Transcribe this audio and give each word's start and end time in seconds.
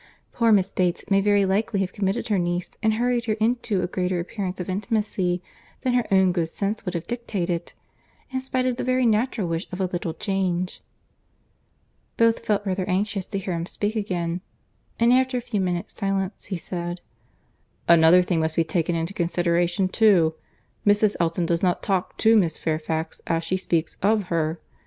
Poor 0.33 0.51
Miss 0.51 0.73
Bates 0.73 1.05
may 1.11 1.21
very 1.21 1.45
likely 1.45 1.79
have 1.81 1.93
committed 1.93 2.29
her 2.29 2.39
niece 2.39 2.71
and 2.81 2.95
hurried 2.95 3.25
her 3.25 3.33
into 3.33 3.83
a 3.83 3.87
greater 3.87 4.19
appearance 4.19 4.59
of 4.59 4.67
intimacy 4.67 5.43
than 5.81 5.93
her 5.93 6.07
own 6.11 6.31
good 6.31 6.49
sense 6.49 6.83
would 6.83 6.95
have 6.95 7.05
dictated, 7.05 7.73
in 8.31 8.39
spite 8.39 8.65
of 8.65 8.77
the 8.77 8.83
very 8.83 9.05
natural 9.05 9.47
wish 9.47 9.67
of 9.71 9.79
a 9.79 9.85
little 9.85 10.15
change." 10.15 10.81
Both 12.17 12.43
felt 12.47 12.65
rather 12.65 12.89
anxious 12.89 13.27
to 13.27 13.37
hear 13.37 13.53
him 13.53 13.67
speak 13.67 13.95
again; 13.95 14.41
and 14.99 15.13
after 15.13 15.37
a 15.37 15.41
few 15.41 15.61
minutes 15.61 15.93
silence, 15.93 16.45
he 16.45 16.57
said, 16.57 16.99
"Another 17.87 18.23
thing 18.23 18.39
must 18.39 18.55
be 18.55 18.63
taken 18.63 18.95
into 18.95 19.13
consideration 19.13 19.87
too—Mrs. 19.87 21.15
Elton 21.19 21.45
does 21.45 21.61
not 21.61 21.83
talk 21.83 22.17
to 22.17 22.35
Miss 22.35 22.57
Fairfax 22.57 23.21
as 23.27 23.43
she 23.43 23.55
speaks 23.55 23.97
of 24.01 24.23
her. 24.33 24.59